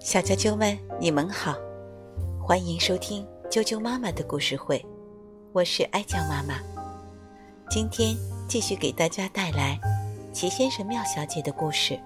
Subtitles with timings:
[0.00, 1.56] 小啾啾们，你们好，
[2.40, 4.84] 欢迎收听啾啾妈妈的故事会，
[5.52, 6.60] 我是爱酱妈妈。
[7.70, 8.14] 今天
[8.46, 9.80] 继续给大家带来
[10.32, 11.98] 齐先生妙小姐的故事。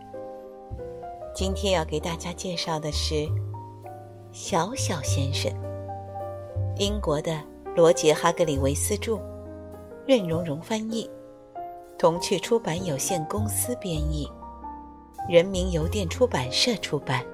[1.35, 3.29] 今天要给大家介绍的是
[4.33, 5.53] 小小先生，
[6.76, 7.38] 英国的
[7.76, 9.21] 罗杰·哈格里维斯著，
[10.06, 11.10] 任蓉蓉翻译，
[11.99, 14.26] 童趣出版有限公司编译，
[15.26, 17.24] 人民邮电出版社出版。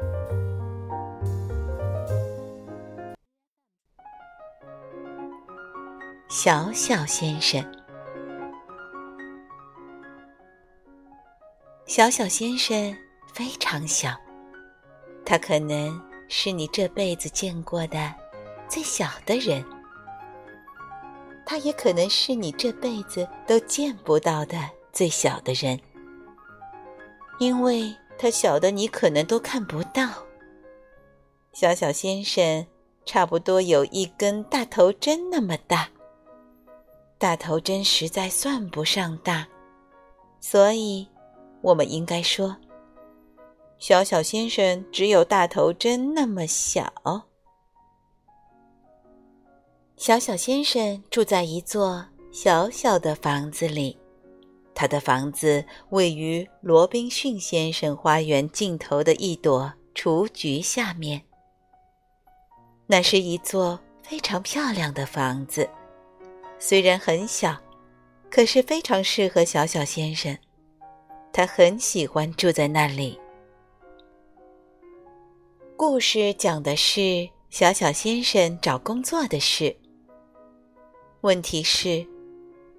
[6.28, 7.64] 小小先生，
[11.86, 12.96] 小小先生
[13.32, 14.10] 非常小，
[15.24, 18.12] 他可能是你这辈子见过的
[18.68, 19.64] 最小的人，
[21.46, 24.58] 他也可能是你这辈子都见不到的
[24.92, 25.78] 最小的人，
[27.38, 30.08] 因为他小的你可能都看不到。
[31.52, 32.66] 小小先生
[33.04, 35.88] 差不多有一根大头针那么大。
[37.16, 39.46] 大头针实在算不上大，
[40.40, 41.08] 所以，
[41.62, 42.54] 我们应该说，
[43.78, 46.92] 小小先生只有大头针那么小。
[49.96, 53.96] 小小先生住在一座小小的房子里，
[54.74, 61.22] 他的房子位于罗宾逊先生花园尽头的一朵雏菊下面。
[62.86, 65.68] 那是一座非常漂亮的房子。
[66.58, 67.56] 虽然很小，
[68.30, 70.36] 可是非常适合小小先生。
[71.32, 73.18] 他很喜欢住在那里。
[75.76, 79.76] 故事讲的是小小先生找工作的事。
[81.22, 82.06] 问题是，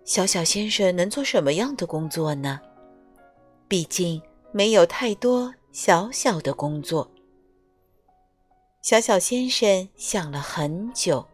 [0.06, 2.62] 小小先生能做什么样的工作呢？
[3.68, 7.10] 毕竟没有太多小小的工作。
[8.84, 11.26] 小小先生想了很久。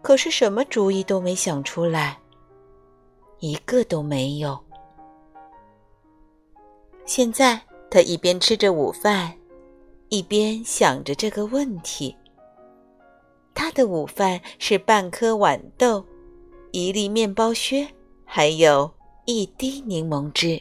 [0.00, 2.18] 可是什么主意都没想出来，
[3.40, 4.58] 一个都没有。
[7.04, 7.60] 现在
[7.90, 9.36] 他一边吃着午饭，
[10.08, 12.16] 一边想着这个问题。
[13.54, 16.02] 他的午饭是半颗豌豆，
[16.70, 17.88] 一粒面包屑，
[18.24, 18.92] 还有
[19.24, 20.60] 一滴柠檬汁。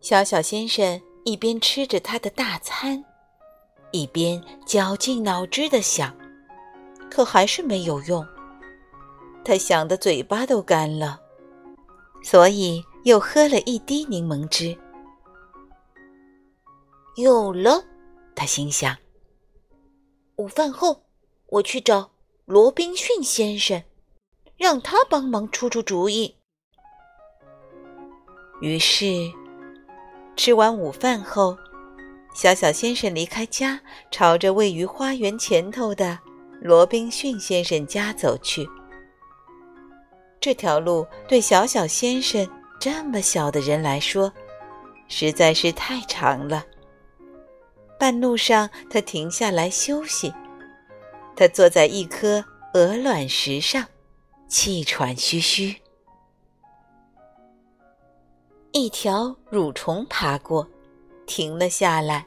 [0.00, 3.02] 小小先生一边吃着他的大餐，
[3.92, 6.14] 一边绞尽脑汁的想。
[7.10, 8.26] 可还是没有用，
[9.44, 11.18] 他想的嘴巴都干了，
[12.22, 14.76] 所以又喝了一滴柠檬汁。
[17.16, 17.82] 有了，
[18.34, 18.94] 他心想。
[20.36, 21.00] 午饭后，
[21.46, 22.10] 我去找
[22.46, 23.82] 罗宾逊先生，
[24.56, 26.36] 让他帮忙出出主意。
[28.60, 29.04] 于是，
[30.36, 31.58] 吃完午饭后，
[32.36, 33.80] 小小先生离开家，
[34.12, 36.20] 朝着位于花园前头的。
[36.60, 38.64] 罗宾逊先生家走去。
[40.40, 42.48] 这条路对小小先生
[42.80, 44.32] 这么小的人来说，
[45.08, 46.64] 实在是太长了。
[47.98, 50.32] 半路上，他停下来休息。
[51.36, 52.42] 他坐在一颗
[52.72, 53.84] 鹅卵石上，
[54.48, 55.76] 气喘吁吁。
[58.72, 60.66] 一条蠕虫爬过，
[61.26, 62.26] 停了下来。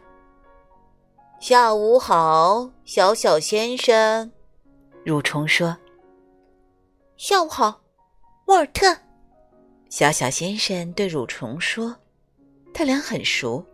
[1.40, 4.31] 下午好，小小先生。
[5.06, 5.76] 蠕虫说
[7.18, 7.81] ：“下午好，
[8.46, 8.96] 沃尔特。”
[9.90, 11.96] 小小先生对蠕虫说
[12.74, 13.66] ：“他俩很熟。”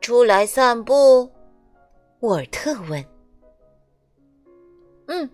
[0.00, 1.32] 出来散步？
[2.20, 3.04] 沃尔特问。
[5.10, 5.28] “嗯，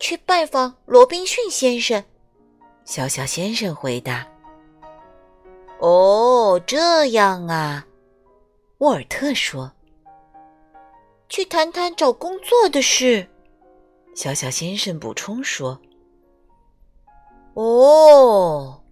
[0.00, 2.04] 去拜访罗宾逊先生。”
[2.84, 4.26] 小小先生回答。
[5.78, 7.86] “哦，这样啊。”
[8.78, 9.72] 沃尔特说。
[11.28, 13.28] 去谈谈找工作的事，
[14.14, 15.80] 小小先生补充说
[17.54, 18.82] ：“哦。”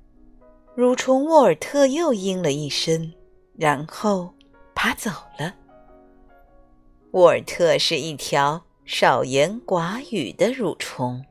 [0.76, 3.12] 蠕虫沃尔特又应了一声，
[3.56, 4.34] 然后
[4.74, 5.54] 爬走了。
[7.12, 11.24] 沃尔特是一条少言寡语的蠕虫。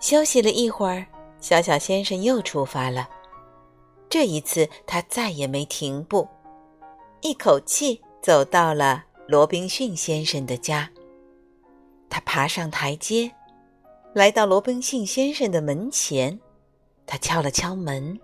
[0.00, 1.06] 休息了一会儿，
[1.40, 3.08] 小小先生又出发了。
[4.08, 6.28] 这一次，他再也没停步，
[7.20, 8.00] 一口气。
[8.22, 10.88] 走到了罗宾逊先生的家，
[12.08, 13.28] 他爬上台阶，
[14.14, 16.38] 来到罗宾逊先生的门前，
[17.04, 18.20] 他敲了敲门，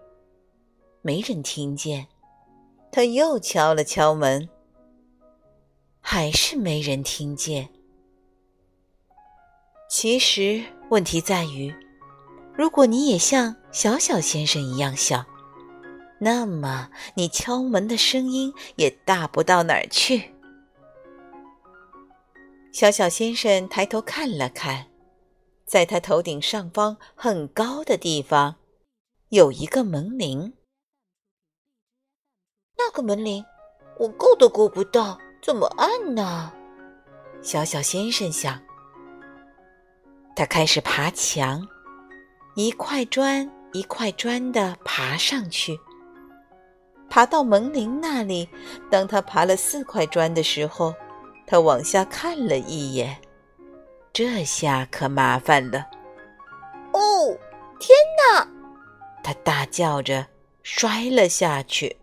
[1.03, 2.07] 没人听见。
[2.93, 4.49] 他又敲了敲门，
[6.11, 7.69] 还是没人听见。
[9.91, 11.71] 其实问题在于，
[12.55, 15.27] 如果你也像小小先生一样小，
[16.19, 20.33] 那么你敲门的声音也大不到哪儿去。
[22.73, 24.87] 小小先生抬头看了看，
[25.67, 28.57] 在他头顶上方很高的地方，
[29.29, 30.55] 有一个门铃。
[32.79, 33.45] 那个门铃，
[33.99, 36.53] 我够都够不到，怎么按呢？
[37.41, 38.61] 小小先生想。
[40.35, 41.67] 他开始爬墙，
[42.55, 45.79] 一块砖一块砖的爬上去。
[47.09, 48.49] 爬到门铃那里，
[48.91, 50.95] 当他爬了四块砖的时候，
[51.47, 53.17] 他往下看了一眼，
[54.13, 55.87] 这下可麻烦了。
[56.93, 57.37] 哦，
[57.81, 58.47] 天哪！
[59.25, 60.27] 他大叫着
[60.63, 61.97] 摔了下去。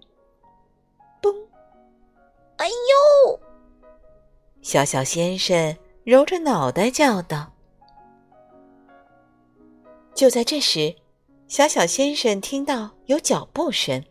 [4.65, 7.53] 小小先生揉着脑袋叫道。
[10.15, 10.95] 就在这时，
[11.47, 14.03] 小小先生听到有脚步声。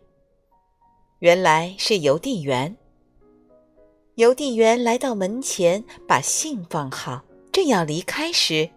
[1.19, 2.73] 原来是邮递员。
[4.15, 7.21] 邮递员来到门前，把信放好，
[7.51, 8.69] 正要离开时，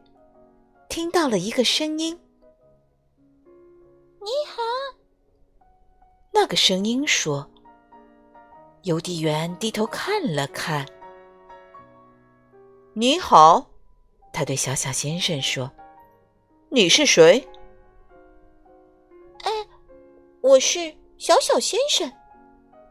[0.88, 2.18] 听到了一个声音
[4.18, 4.60] ：“你好。”
[6.34, 7.48] 那个声音说。
[8.82, 10.84] 邮递员低头看了看。
[12.98, 13.70] “你好。”
[14.34, 15.70] 他对小小先生说。
[16.68, 17.48] “你是谁
[19.44, 19.52] ？”“哎，
[20.40, 22.12] 我是小小先生。”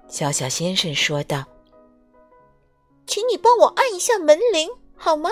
[0.08, 1.44] 小小先生说道
[3.06, 5.30] ：“请你帮我按一下门铃，好吗？”“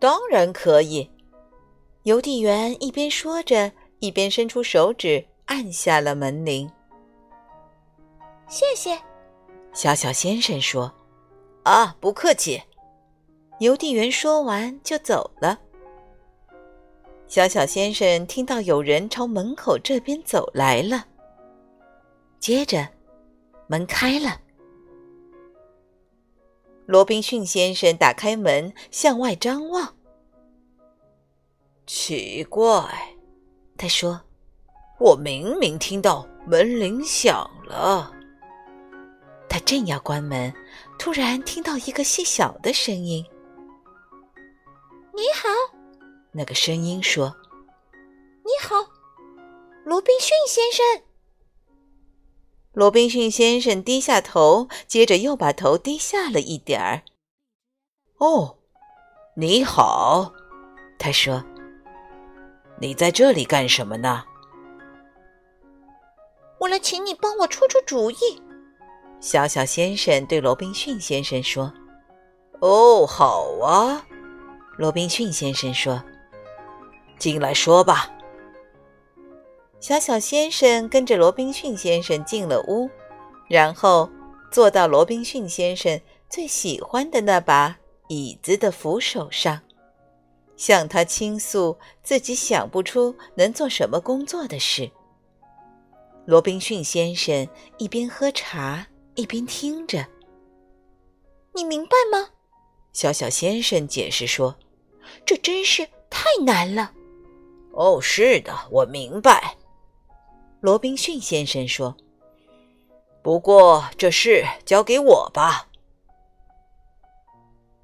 [0.00, 1.08] 当然可以。”
[2.02, 3.70] 邮递员一边说着，
[4.00, 6.68] 一边伸出手指按下了门铃。
[8.50, 9.00] “谢谢。”
[9.72, 10.92] 小小先生说。
[11.64, 12.62] “啊，不客气。”
[13.60, 15.58] 邮递员说完就走了。
[17.26, 21.06] 小小先生听到有人朝门口这边走来了。
[22.38, 22.86] 接着，
[23.66, 24.40] 门开了。
[26.86, 29.94] 罗宾逊先生打开门，向外张望。
[31.86, 32.86] 奇怪，
[33.78, 34.20] 他说
[35.00, 38.12] ：“我明明听到门铃响了。”
[39.48, 40.52] 他正要关门，
[40.98, 43.24] 突然听到一个细小的声音
[45.14, 45.48] ：“你好。”
[46.32, 47.36] 那个声音说
[48.42, 48.74] ：“你好，
[49.84, 51.02] 罗宾逊先生。”
[52.72, 57.02] 罗宾逊先生低下头，接着又把头低下了一点儿。
[58.18, 58.58] “哦，
[59.36, 60.32] 你好。”
[60.98, 61.44] 他说
[62.80, 64.24] ，“你在这里干什么呢
[66.60, 68.42] ？”“我来请你帮我出出主意。”
[69.24, 71.72] 小小先生对罗宾逊先生说。
[72.60, 74.04] “哦，好啊。”
[74.76, 76.04] 罗宾逊先生说
[77.18, 78.10] ，“进来说吧。”
[79.80, 82.90] 小小先生跟着罗宾逊先生进了屋，
[83.48, 84.10] 然后
[84.52, 85.98] 坐到罗宾逊先生
[86.28, 87.78] 最喜欢的那把
[88.08, 89.58] 椅子的扶手上，
[90.54, 94.90] 向他倾诉自己想不出能做什么工作的事。
[96.26, 97.48] 罗宾逊先生
[97.78, 100.06] 一边喝茶一边听着。
[101.52, 102.30] 你明白吗？
[102.92, 104.56] 小小先生解释说
[105.26, 106.92] ：“这真是太难了。”
[107.72, 109.56] 哦，是的，我明白。
[110.60, 111.96] 罗宾逊先生说
[113.22, 115.68] ：“不过这事交给我吧。”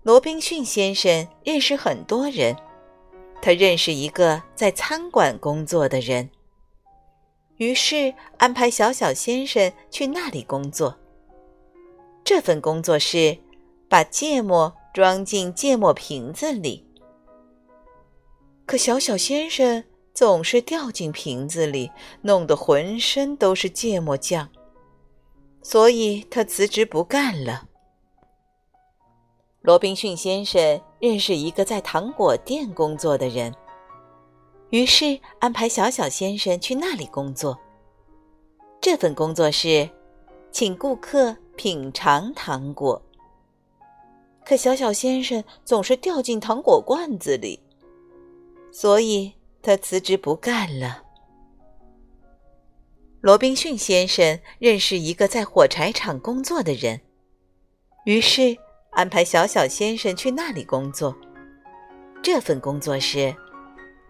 [0.02, 2.56] 罗宾逊先生认识很多人，
[3.42, 6.30] 他认识一个在餐馆工作的人，
[7.56, 10.96] 于是安排小小先生去那里工作。
[12.30, 13.37] 这份工作是
[13.88, 16.87] 把芥末装进芥末瓶子里，
[18.64, 19.82] 可小小先生。
[20.14, 21.90] 总是掉进瓶子里，
[22.22, 24.49] 弄得浑身都是芥末酱，
[25.60, 27.66] 所以他辞职不干了。
[29.62, 33.52] 罗宾逊先生认识一个在糖果店工作的人，
[34.70, 37.58] 于是安排小小先生去那里工作。
[38.80, 39.90] 这份工作是
[40.52, 43.00] 请顾客品尝糖果，
[44.45, 47.61] 可小小先生总是掉进糖果罐子里，
[48.71, 49.35] 所以。
[49.62, 51.02] 他辞职不干了。
[53.21, 56.99] 罗宾逊先生认识一个在火柴厂工作的人，
[58.07, 58.57] 于是
[58.92, 61.14] 安排小小先生去那里工作。
[62.23, 63.37] 这份工作是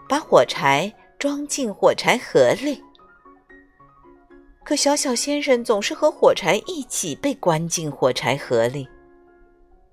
[0.09, 2.81] 把火柴装进火柴盒里。
[4.63, 8.89] 可小小先生总是和火柴一起被关进火柴盒里，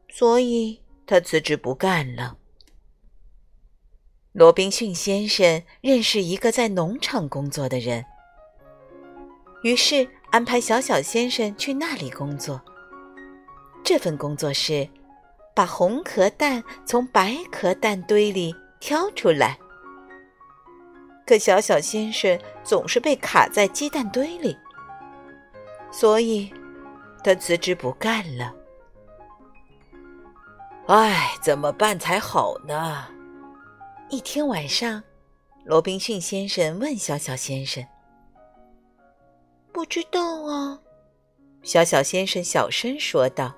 [0.09, 2.37] 所以他辞职不干了。
[4.33, 8.05] 罗宾逊先生认识一个在农场工作的人，
[9.63, 12.61] 于是安排小小先生去那里工作。
[13.83, 14.87] 这份工作是
[15.55, 19.57] 把红壳蛋从白壳蛋堆里挑出来。
[21.27, 24.57] 可小小先生总是被卡在鸡蛋堆里，
[25.91, 26.49] 所以
[27.21, 28.55] 他辞职不干了。
[30.87, 33.05] 唉，怎么办才好呢？
[34.09, 35.03] 一天晚上，
[35.65, 37.85] 罗宾逊先生问小小先生
[39.73, 40.79] ：“不知道啊。”
[41.61, 43.53] 小小先生小声说道：“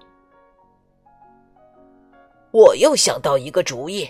[2.49, 4.09] 我又想到一个主意。”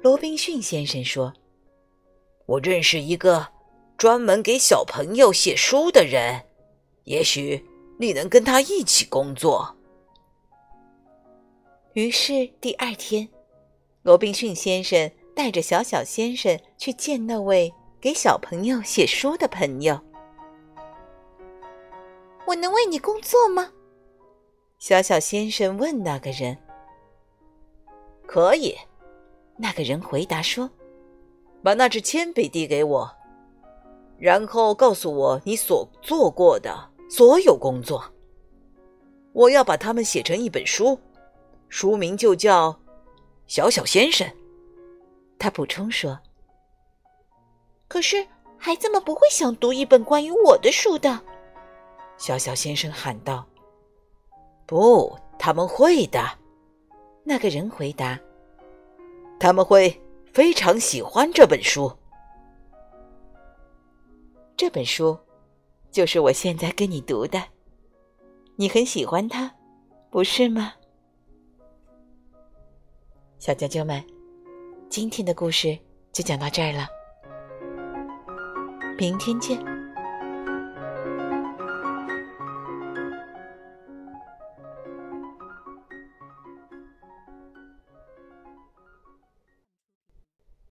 [0.00, 1.30] 罗宾逊先生说。
[2.48, 3.48] 我认识一个
[3.98, 6.46] 专门给小朋友写书的人，
[7.04, 7.62] 也许
[7.98, 9.76] 你能跟他一起工作。
[11.92, 13.28] 于是第二天，
[14.00, 20.00] 罗宾逊先生带着小小先生去见那位给小朋友写书的朋友。
[22.46, 23.72] 我能为你工作吗？
[24.78, 26.56] 小小先生问那个人。
[28.26, 28.74] 可以，
[29.58, 30.70] 那个人回答说。
[31.62, 33.10] 把那支铅笔递给我，
[34.16, 38.02] 然后告诉我你所做过的所有工作。
[39.32, 40.98] 我要把它们写成一本书，
[41.68, 42.72] 书名就叫
[43.46, 44.26] 《小小先生》。
[45.38, 46.18] 他补充说
[47.86, 51.20] ：“可是孩子们不会想读一本关于我的书的。”
[52.18, 53.46] 小小先生喊道。
[54.66, 56.20] “不，他们会的。”
[57.22, 58.18] 那个人回答。
[59.38, 59.94] “他们会。”
[60.32, 61.92] 非常喜欢这本书。
[64.56, 65.18] 这本书
[65.90, 67.42] 就是我现在跟你读的，
[68.56, 69.54] 你很喜欢它，
[70.10, 70.72] 不是吗？
[73.38, 74.04] 小啾啾们，
[74.88, 75.78] 今天的故事
[76.12, 76.88] 就讲到这儿了，
[78.98, 79.77] 明天见。